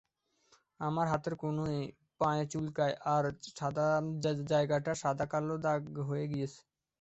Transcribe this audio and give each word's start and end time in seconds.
আমার 0.79 1.05
হাতের 1.07 1.35
কনুই, 1.41 1.77
পায়ে 2.21 2.45
চুলকায় 2.51 2.95
আর 3.07 3.23
জায়গাটা 4.51 4.91
সাদা 5.01 5.25
কালো 5.31 5.55
দাগ 5.65 5.81
হয়ে 6.07 6.25
গিয়েছে। 6.31 6.59